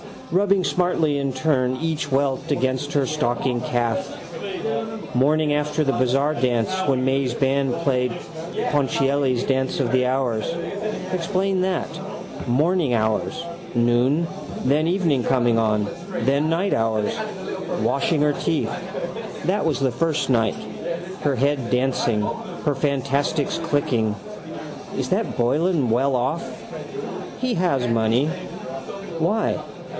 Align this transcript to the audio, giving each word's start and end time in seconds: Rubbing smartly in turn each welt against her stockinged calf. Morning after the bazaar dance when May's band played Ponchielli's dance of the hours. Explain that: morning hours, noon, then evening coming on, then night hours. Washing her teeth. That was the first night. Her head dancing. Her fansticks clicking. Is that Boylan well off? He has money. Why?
Rubbing 0.31 0.63
smartly 0.63 1.17
in 1.19 1.33
turn 1.33 1.75
each 1.81 2.09
welt 2.11 2.51
against 2.51 2.93
her 2.93 3.05
stockinged 3.05 3.65
calf. 3.65 4.07
Morning 5.13 5.53
after 5.53 5.83
the 5.83 5.91
bazaar 5.91 6.33
dance 6.33 6.71
when 6.87 7.03
May's 7.03 7.33
band 7.33 7.73
played 7.83 8.11
Ponchielli's 8.71 9.43
dance 9.43 9.79
of 9.81 9.91
the 9.91 10.05
hours. 10.07 10.45
Explain 11.11 11.61
that: 11.61 11.87
morning 12.47 12.93
hours, 12.95 13.43
noon, 13.75 14.25
then 14.63 14.87
evening 14.87 15.23
coming 15.25 15.59
on, 15.59 15.87
then 16.19 16.49
night 16.49 16.73
hours. 16.73 17.13
Washing 17.81 18.21
her 18.21 18.33
teeth. 18.33 18.71
That 19.43 19.65
was 19.65 19.81
the 19.81 19.91
first 19.91 20.29
night. 20.31 20.55
Her 21.21 21.35
head 21.35 21.69
dancing. 21.69 22.21
Her 22.21 22.73
fansticks 22.73 23.61
clicking. 23.61 24.15
Is 24.97 25.09
that 25.09 25.37
Boylan 25.37 25.89
well 25.91 26.15
off? 26.15 26.43
He 27.39 27.53
has 27.55 27.85
money. 27.89 28.27
Why? 29.19 29.59